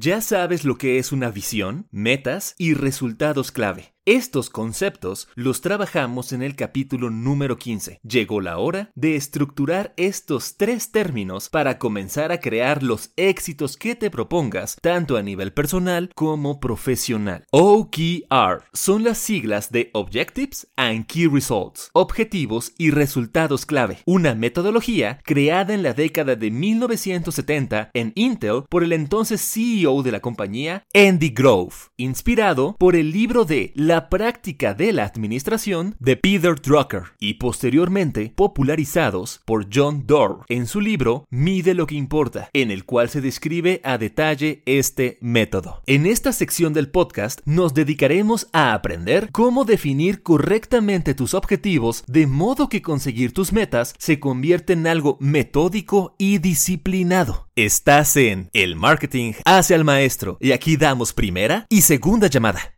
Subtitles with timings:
[0.00, 3.96] Ya sabes lo que es una visión, metas y resultados clave.
[4.10, 8.00] Estos conceptos los trabajamos en el capítulo número 15.
[8.02, 13.96] Llegó la hora de estructurar estos tres términos para comenzar a crear los éxitos que
[13.96, 17.44] te propongas, tanto a nivel personal como profesional.
[17.50, 25.20] OKR son las siglas de Objectives and Key Results, objetivos y resultados clave, una metodología
[25.22, 30.86] creada en la década de 1970 en Intel por el entonces CEO de la compañía,
[30.94, 37.02] Andy Grove, inspirado por el libro de La práctica de la administración de Peter Drucker
[37.18, 42.84] y posteriormente popularizados por John Doerr en su libro Mide lo que importa, en el
[42.84, 45.82] cual se describe a detalle este método.
[45.86, 52.26] En esta sección del podcast nos dedicaremos a aprender cómo definir correctamente tus objetivos de
[52.26, 57.48] modo que conseguir tus metas se convierte en algo metódico y disciplinado.
[57.56, 62.77] Estás en El Marketing hacia el Maestro y aquí damos primera y segunda llamada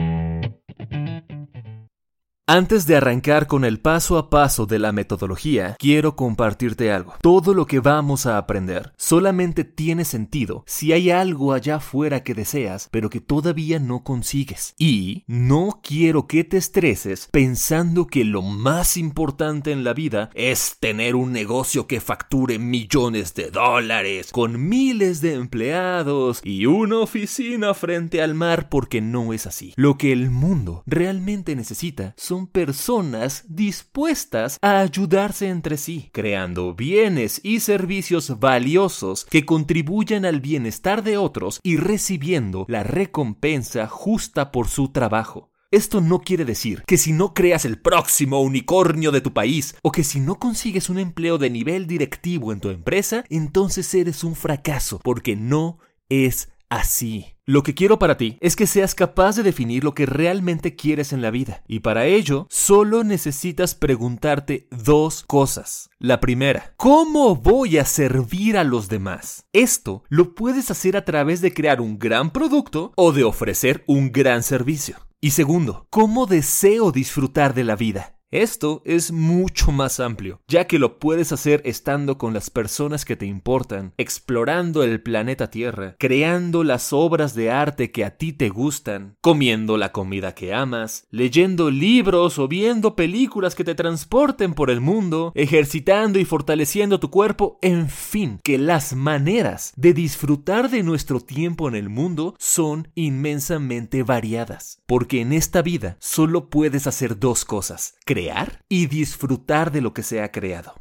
[2.53, 7.13] Antes de arrancar con el paso a paso de la metodología, quiero compartirte algo.
[7.21, 12.33] Todo lo que vamos a aprender solamente tiene sentido si hay algo allá afuera que
[12.33, 14.75] deseas, pero que todavía no consigues.
[14.77, 20.75] Y no quiero que te estreses pensando que lo más importante en la vida es
[20.77, 27.73] tener un negocio que facture millones de dólares, con miles de empleados y una oficina
[27.73, 29.73] frente al mar, porque no es así.
[29.77, 37.41] Lo que el mundo realmente necesita son personas dispuestas a ayudarse entre sí, creando bienes
[37.43, 44.67] y servicios valiosos que contribuyan al bienestar de otros y recibiendo la recompensa justa por
[44.67, 45.51] su trabajo.
[45.71, 49.93] Esto no quiere decir que si no creas el próximo unicornio de tu país o
[49.93, 54.35] que si no consigues un empleo de nivel directivo en tu empresa, entonces eres un
[54.35, 57.37] fracaso, porque no es así.
[57.51, 61.11] Lo que quiero para ti es que seas capaz de definir lo que realmente quieres
[61.11, 61.63] en la vida.
[61.67, 65.89] Y para ello, solo necesitas preguntarte dos cosas.
[65.99, 69.47] La primera, ¿cómo voy a servir a los demás?
[69.51, 74.13] Esto lo puedes hacer a través de crear un gran producto o de ofrecer un
[74.13, 74.95] gran servicio.
[75.19, 78.10] Y segundo, ¿cómo deseo disfrutar de la vida?
[78.31, 83.17] Esto es mucho más amplio, ya que lo puedes hacer estando con las personas que
[83.17, 88.47] te importan, explorando el planeta Tierra, creando las obras de arte que a ti te
[88.47, 94.69] gustan, comiendo la comida que amas, leyendo libros o viendo películas que te transporten por
[94.69, 100.83] el mundo, ejercitando y fortaleciendo tu cuerpo, en fin, que las maneras de disfrutar de
[100.83, 107.19] nuestro tiempo en el mundo son inmensamente variadas, porque en esta vida solo puedes hacer
[107.19, 108.20] dos cosas, crear
[108.67, 110.75] y disfrutar de lo que se ha creado.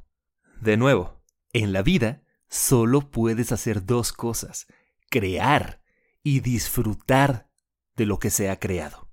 [0.60, 4.66] De nuevo, en la vida solo puedes hacer dos cosas,
[5.08, 5.82] crear
[6.22, 7.50] y disfrutar
[7.96, 9.09] de lo que se ha creado.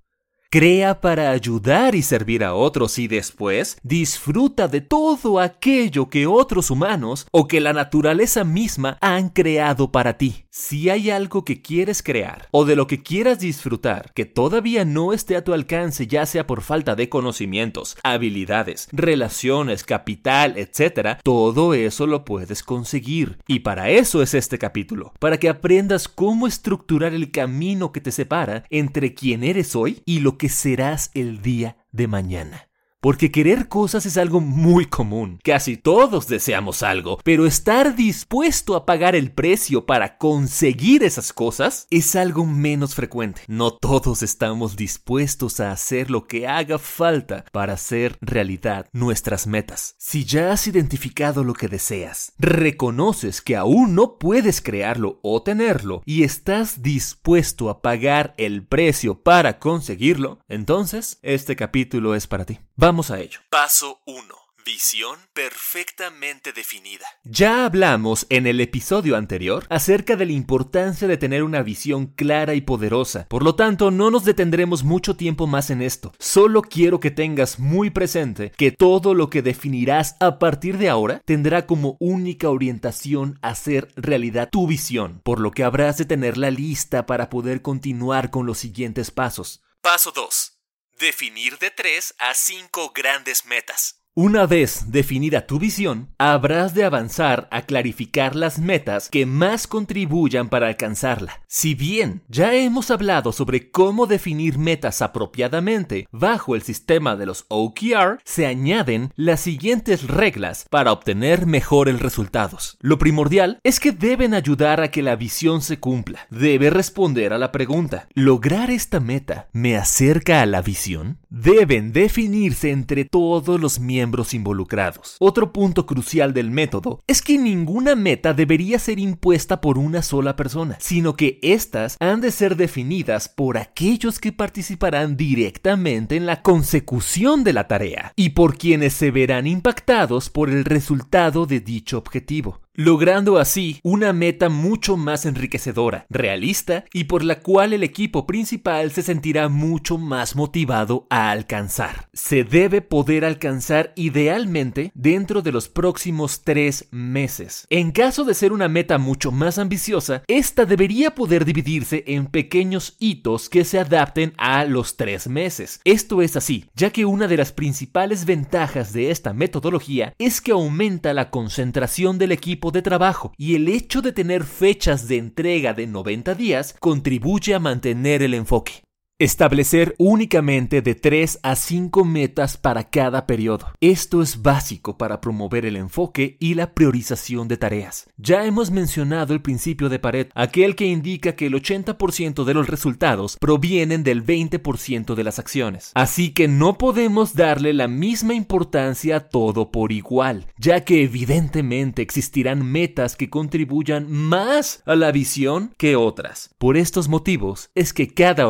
[0.50, 6.70] Crea para ayudar y servir a otros y después disfruta de todo aquello que otros
[6.70, 10.46] humanos o que la naturaleza misma han creado para ti.
[10.48, 15.12] Si hay algo que quieres crear o de lo que quieras disfrutar que todavía no
[15.12, 21.74] esté a tu alcance, ya sea por falta de conocimientos, habilidades, relaciones, capital, etc., todo
[21.74, 23.36] eso lo puedes conseguir.
[23.46, 28.12] Y para eso es este capítulo, para que aprendas cómo estructurar el camino que te
[28.12, 32.67] separa entre quien eres hoy y lo que serás el día de mañana.
[33.00, 35.38] Porque querer cosas es algo muy común.
[35.44, 41.86] Casi todos deseamos algo, pero estar dispuesto a pagar el precio para conseguir esas cosas
[41.90, 43.42] es algo menos frecuente.
[43.46, 49.94] No todos estamos dispuestos a hacer lo que haga falta para hacer realidad nuestras metas.
[49.96, 56.02] Si ya has identificado lo que deseas, reconoces que aún no puedes crearlo o tenerlo
[56.04, 62.58] y estás dispuesto a pagar el precio para conseguirlo, entonces este capítulo es para ti.
[62.88, 63.40] Vamos a ello.
[63.50, 64.22] Paso 1.
[64.64, 67.04] Visión perfectamente definida.
[67.22, 72.54] Ya hablamos en el episodio anterior acerca de la importancia de tener una visión clara
[72.54, 76.14] y poderosa, por lo tanto no nos detendremos mucho tiempo más en esto.
[76.18, 81.20] Solo quiero que tengas muy presente que todo lo que definirás a partir de ahora
[81.26, 87.04] tendrá como única orientación hacer realidad tu visión, por lo que habrás de tenerla lista
[87.04, 89.62] para poder continuar con los siguientes pasos.
[89.82, 90.57] Paso 2.
[90.98, 93.97] Definir de 3 a 5 grandes metas.
[94.20, 100.48] Una vez definida tu visión, habrás de avanzar a clarificar las metas que más contribuyan
[100.48, 101.40] para alcanzarla.
[101.46, 107.44] Si bien ya hemos hablado sobre cómo definir metas apropiadamente bajo el sistema de los
[107.46, 112.76] OKR, se añaden las siguientes reglas para obtener mejores resultados.
[112.80, 116.26] Lo primordial es que deben ayudar a que la visión se cumpla.
[116.28, 121.18] Debe responder a la pregunta, ¿lograr esta meta me acerca a la visión?
[121.30, 125.16] Deben definirse entre todos los miembros involucrados.
[125.20, 130.36] Otro punto crucial del método es que ninguna meta debería ser impuesta por una sola
[130.36, 136.42] persona, sino que éstas han de ser definidas por aquellos que participarán directamente en la
[136.42, 141.98] consecución de la tarea y por quienes se verán impactados por el resultado de dicho
[141.98, 148.24] objetivo logrando así una meta mucho más enriquecedora, realista y por la cual el equipo
[148.24, 152.08] principal se sentirá mucho más motivado a alcanzar.
[152.12, 157.66] Se debe poder alcanzar idealmente dentro de los próximos tres meses.
[157.68, 162.94] En caso de ser una meta mucho más ambiciosa, esta debería poder dividirse en pequeños
[163.00, 165.80] hitos que se adapten a los tres meses.
[165.82, 170.52] Esto es así, ya que una de las principales ventajas de esta metodología es que
[170.52, 175.74] aumenta la concentración del equipo de trabajo y el hecho de tener fechas de entrega
[175.74, 178.87] de 90 días contribuye a mantener el enfoque.
[179.20, 183.66] Establecer únicamente de 3 a 5 metas para cada periodo.
[183.80, 188.08] Esto es básico para promover el enfoque y la priorización de tareas.
[188.16, 192.68] Ya hemos mencionado el principio de Paret, aquel que indica que el 80% de los
[192.68, 195.90] resultados provienen del 20% de las acciones.
[195.94, 202.02] Así que no podemos darle la misma importancia a todo por igual, ya que evidentemente
[202.02, 206.54] existirán metas que contribuyan más a la visión que otras.
[206.58, 208.46] Por estos motivos es que cada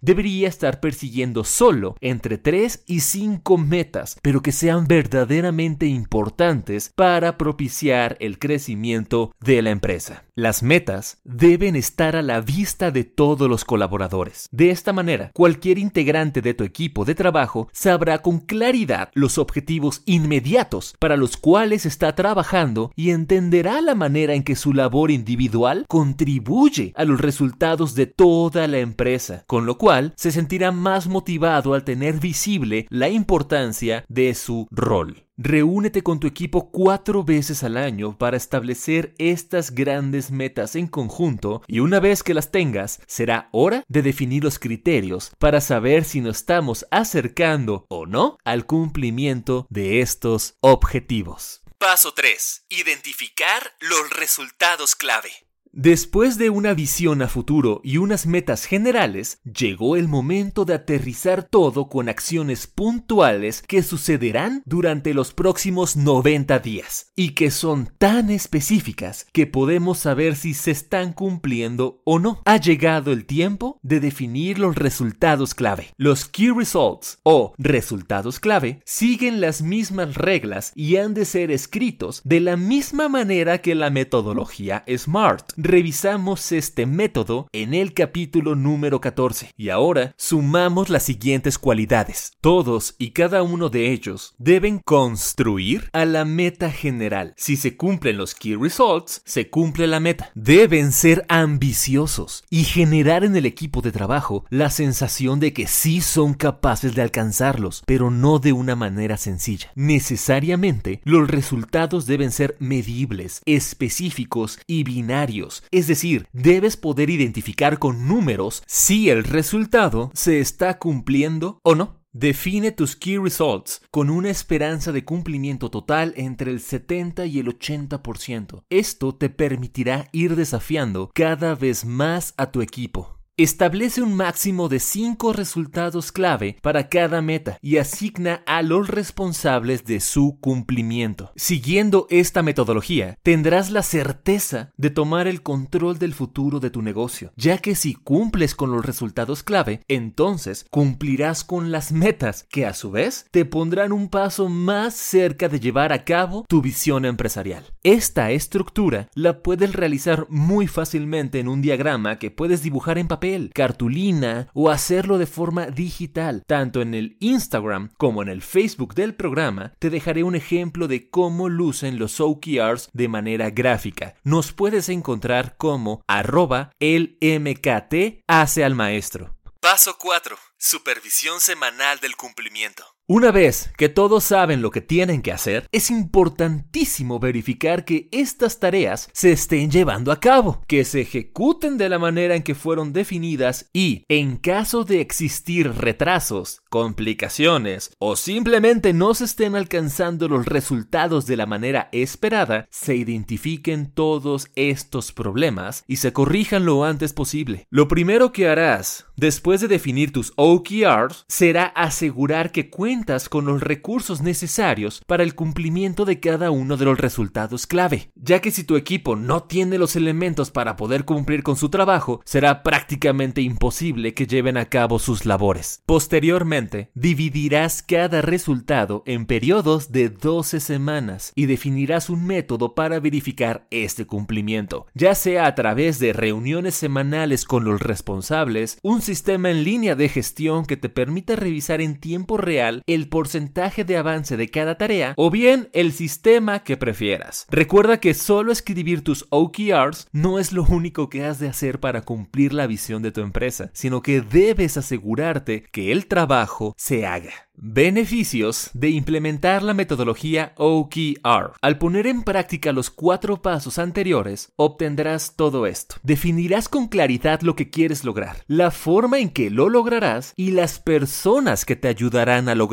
[0.00, 7.38] debería estar persiguiendo solo entre 3 y 5 metas, pero que sean verdaderamente importantes para
[7.38, 10.24] propiciar el crecimiento de la empresa.
[10.34, 14.48] Las metas deben estar a la vista de todos los colaboradores.
[14.50, 20.00] De esta manera, cualquier integrante de tu equipo de trabajo sabrá con claridad los objetivos
[20.06, 25.84] inmediatos para los cuales está trabajando y entenderá la manera en que su labor individual
[25.86, 31.74] contribuye a los resultados de toda la empresa, con lo cual se sentirá más motivado
[31.74, 35.26] al tener visible la importancia de su rol.
[35.44, 41.62] Reúnete con tu equipo cuatro veces al año para establecer estas grandes metas en conjunto
[41.66, 46.20] y una vez que las tengas, será hora de definir los criterios para saber si
[46.20, 51.62] nos estamos acercando o no al cumplimiento de estos objetivos.
[51.76, 52.66] Paso 3.
[52.68, 55.32] Identificar los resultados clave.
[55.74, 61.44] Después de una visión a futuro y unas metas generales, llegó el momento de aterrizar
[61.44, 68.28] todo con acciones puntuales que sucederán durante los próximos 90 días y que son tan
[68.28, 72.42] específicas que podemos saber si se están cumpliendo o no.
[72.44, 75.94] Ha llegado el tiempo de definir los resultados clave.
[75.96, 82.20] Los Key Results o resultados clave siguen las mismas reglas y han de ser escritos
[82.24, 89.00] de la misma manera que la metodología SMART revisamos este método en el capítulo número
[89.00, 92.32] 14 y ahora sumamos las siguientes cualidades.
[92.40, 97.34] Todos y cada uno de ellos deben construir a la meta general.
[97.36, 100.30] Si se cumplen los key results, se cumple la meta.
[100.34, 106.00] Deben ser ambiciosos y generar en el equipo de trabajo la sensación de que sí
[106.00, 109.70] son capaces de alcanzarlos, pero no de una manera sencilla.
[109.76, 118.06] Necesariamente, los resultados deben ser medibles, específicos y binarios es decir, debes poder identificar con
[118.08, 122.00] números si el resultado se está cumpliendo o no.
[122.14, 127.46] Define tus Key Results con una esperanza de cumplimiento total entre el 70 y el
[127.46, 128.64] 80%.
[128.68, 133.21] Esto te permitirá ir desafiando cada vez más a tu equipo.
[133.38, 139.86] Establece un máximo de 5 resultados clave para cada meta y asigna a los responsables
[139.86, 141.32] de su cumplimiento.
[141.34, 147.32] Siguiendo esta metodología, tendrás la certeza de tomar el control del futuro de tu negocio,
[147.34, 152.74] ya que si cumples con los resultados clave, entonces cumplirás con las metas que a
[152.74, 157.64] su vez te pondrán un paso más cerca de llevar a cabo tu visión empresarial.
[157.82, 163.21] Esta estructura la puedes realizar muy fácilmente en un diagrama que puedes dibujar en papel
[163.54, 166.42] cartulina o hacerlo de forma digital.
[166.46, 171.08] Tanto en el Instagram como en el Facebook del programa te dejaré un ejemplo de
[171.10, 174.14] cómo lucen los OKRs de manera gráfica.
[174.24, 179.34] Nos puedes encontrar como arroba el MKT hace al maestro.
[179.60, 180.36] Paso 4.
[180.58, 182.84] Supervisión semanal del cumplimiento.
[183.14, 188.58] Una vez que todos saben lo que tienen que hacer, es importantísimo verificar que estas
[188.58, 192.94] tareas se estén llevando a cabo, que se ejecuten de la manera en que fueron
[192.94, 200.46] definidas y, en caso de existir retrasos, complicaciones o simplemente no se estén alcanzando los
[200.46, 207.12] resultados de la manera esperada, se identifiquen todos estos problemas y se corrijan lo antes
[207.12, 207.66] posible.
[207.68, 213.60] Lo primero que harás después de definir tus OKRs será asegurar que cuentas con los
[213.60, 218.62] recursos necesarios para el cumplimiento de cada uno de los resultados clave, ya que si
[218.62, 224.14] tu equipo no tiene los elementos para poder cumplir con su trabajo, será prácticamente imposible
[224.14, 225.82] que lleven a cabo sus labores.
[225.84, 233.66] Posteriormente, dividirás cada resultado en periodos de 12 semanas y definirás un método para verificar
[233.72, 239.64] este cumplimiento, ya sea a través de reuniones semanales con los responsables, un sistema en
[239.64, 244.48] línea de gestión que te permita revisar en tiempo real el porcentaje de avance de
[244.48, 247.46] cada tarea o bien el sistema que prefieras.
[247.50, 252.02] Recuerda que solo escribir tus OKRs no es lo único que has de hacer para
[252.02, 257.32] cumplir la visión de tu empresa, sino que debes asegurarte que el trabajo se haga.
[257.54, 261.52] Beneficios de implementar la metodología OKR.
[261.60, 265.96] Al poner en práctica los cuatro pasos anteriores, obtendrás todo esto.
[266.02, 270.80] Definirás con claridad lo que quieres lograr, la forma en que lo lograrás y las
[270.80, 272.71] personas que te ayudarán a lograrlo.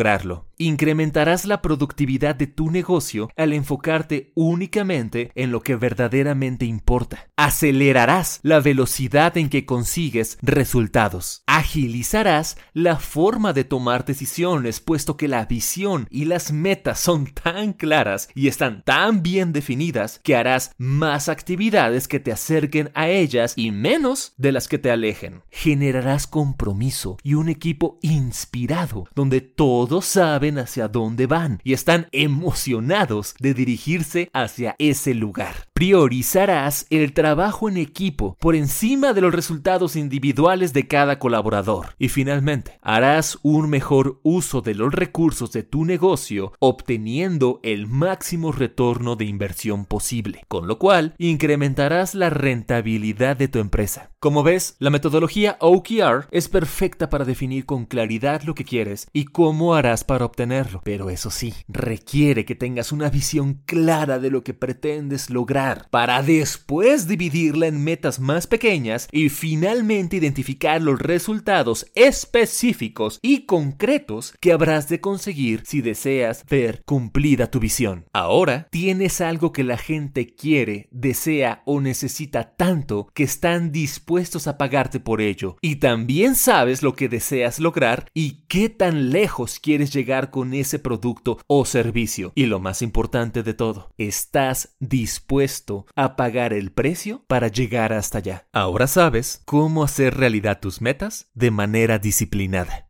[0.57, 7.29] Incrementarás la productividad de tu negocio al enfocarte únicamente en lo que verdaderamente importa.
[7.37, 11.43] Acelerarás la velocidad en que consigues resultados.
[11.47, 17.71] Agilizarás la forma de tomar decisiones puesto que la visión y las metas son tan
[17.71, 23.53] claras y están tan bien definidas que harás más actividades que te acerquen a ellas
[23.55, 25.41] y menos de las que te alejen.
[25.51, 29.41] Generarás compromiso y un equipo inspirado donde
[29.89, 35.67] todos saben hacia dónde van y están emocionados de dirigirse hacia ese lugar.
[35.73, 41.95] Priorizarás el trabajo en equipo por encima de los resultados individuales de cada colaborador.
[41.97, 48.51] Y finalmente, harás un mejor uso de los recursos de tu negocio obteniendo el máximo
[48.51, 54.11] retorno de inversión posible, con lo cual incrementarás la rentabilidad de tu empresa.
[54.19, 59.25] Como ves, la metodología OKR es perfecta para definir con claridad lo que quieres y
[59.25, 60.81] cómo para obtenerlo.
[60.83, 66.21] Pero eso sí, requiere que tengas una visión clara de lo que pretendes lograr para
[66.21, 74.51] después dividirla en metas más pequeñas y finalmente identificar los resultados específicos y concretos que
[74.51, 78.05] habrás de conseguir si deseas ver cumplida tu visión.
[78.11, 84.57] Ahora tienes algo que la gente quiere, desea o necesita tanto que están dispuestos a
[84.57, 85.55] pagarte por ello.
[85.61, 90.79] Y también sabes lo que deseas lograr y qué tan lejos quieres llegar con ese
[90.79, 92.31] producto o servicio.
[92.35, 98.17] Y lo más importante de todo, estás dispuesto a pagar el precio para llegar hasta
[98.17, 98.47] allá.
[98.51, 102.89] Ahora sabes cómo hacer realidad tus metas de manera disciplinada.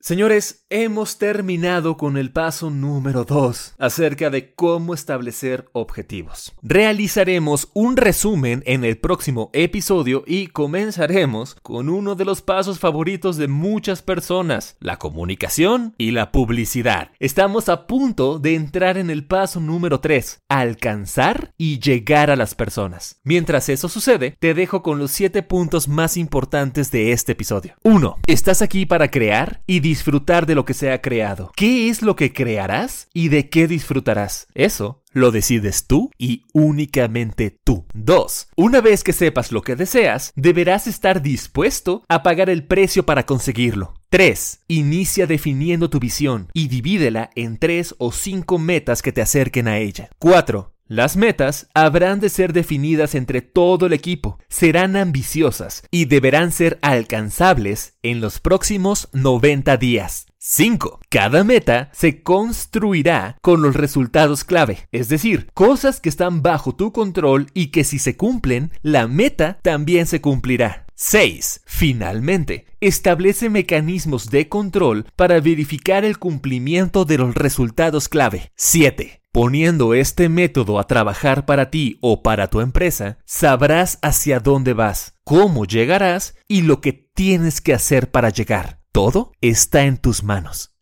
[0.00, 6.54] Señores, hemos terminado con el paso número 2 acerca de cómo establecer objetivos.
[6.62, 13.38] Realizaremos un resumen en el próximo episodio y comenzaremos con uno de los pasos favoritos
[13.38, 17.12] de muchas personas, la comunicación y la publicidad.
[17.18, 22.54] Estamos a punto de entrar en el paso número 3, alcanzar y llegar a las
[22.54, 23.20] personas.
[23.24, 27.74] Mientras eso sucede, te dejo con los 7 puntos más importantes de este episodio.
[27.84, 28.18] 1.
[28.26, 31.52] Estás aquí para crear y disfrutar de lo que se ha creado.
[31.54, 34.48] ¿Qué es lo que crearás y de qué disfrutarás?
[34.54, 37.86] Eso lo decides tú y únicamente tú.
[37.94, 38.48] 2.
[38.56, 43.24] Una vez que sepas lo que deseas, deberás estar dispuesto a pagar el precio para
[43.24, 43.94] conseguirlo.
[44.08, 44.62] 3.
[44.66, 49.78] Inicia definiendo tu visión y divídela en 3 o 5 metas que te acerquen a
[49.78, 50.10] ella.
[50.18, 50.74] 4.
[50.88, 56.78] Las metas habrán de ser definidas entre todo el equipo, serán ambiciosas y deberán ser
[56.80, 60.27] alcanzables en los próximos 90 días.
[60.40, 61.00] 5.
[61.10, 66.92] Cada meta se construirá con los resultados clave, es decir, cosas que están bajo tu
[66.92, 70.86] control y que si se cumplen, la meta también se cumplirá.
[70.94, 71.62] 6.
[71.64, 78.52] Finalmente, establece mecanismos de control para verificar el cumplimiento de los resultados clave.
[78.54, 79.22] 7.
[79.32, 85.14] Poniendo este método a trabajar para ti o para tu empresa, sabrás hacia dónde vas,
[85.24, 88.78] cómo llegarás y lo que tienes que hacer para llegar.
[88.98, 90.72] Todo está en tus manos.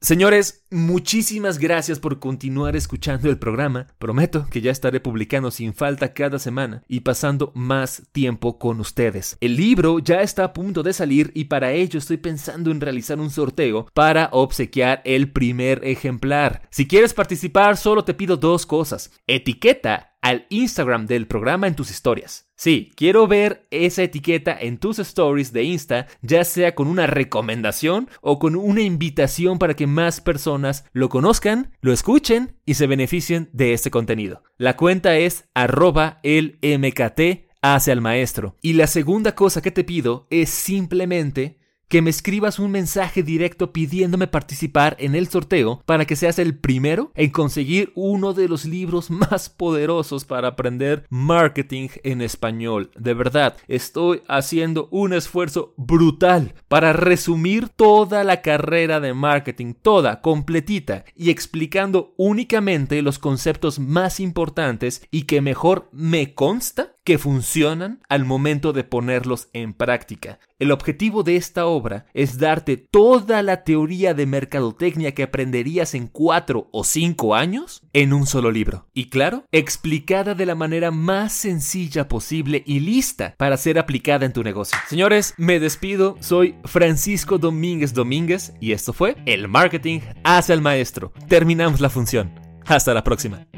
[0.00, 3.86] Señores, muchísimas gracias por continuar escuchando el programa.
[3.98, 9.36] Prometo que ya estaré publicando sin falta cada semana y pasando más tiempo con ustedes.
[9.42, 13.20] El libro ya está a punto de salir y para ello estoy pensando en realizar
[13.20, 16.66] un sorteo para obsequiar el primer ejemplar.
[16.70, 19.12] Si quieres participar, solo te pido dos cosas.
[19.26, 22.50] Etiqueta al Instagram del programa en tus historias.
[22.56, 28.08] Sí, quiero ver esa etiqueta en tus stories de Insta, ya sea con una recomendación
[28.20, 33.48] o con una invitación para que más personas lo conozcan, lo escuchen y se beneficien
[33.52, 34.42] de este contenido.
[34.58, 38.56] La cuenta es arroba el MKT hacia el maestro.
[38.60, 41.59] Y la segunda cosa que te pido es simplemente
[41.90, 46.56] que me escribas un mensaje directo pidiéndome participar en el sorteo para que seas el
[46.56, 52.92] primero en conseguir uno de los libros más poderosos para aprender marketing en español.
[52.96, 60.20] De verdad, estoy haciendo un esfuerzo brutal para resumir toda la carrera de marketing, toda,
[60.20, 68.00] completita, y explicando únicamente los conceptos más importantes y que mejor me consta que funcionan
[68.08, 70.38] al momento de ponerlos en práctica.
[70.60, 76.06] El objetivo de esta obra es darte toda la teoría de mercadotecnia que aprenderías en
[76.06, 78.86] cuatro o cinco años en un solo libro.
[78.94, 84.32] Y claro, explicada de la manera más sencilla posible y lista para ser aplicada en
[84.32, 84.78] tu negocio.
[84.86, 86.16] Señores, me despido.
[86.20, 91.12] Soy Francisco Domínguez Domínguez y esto fue El Marketing hacia el Maestro.
[91.26, 92.38] Terminamos la función.
[92.66, 93.48] Hasta la próxima.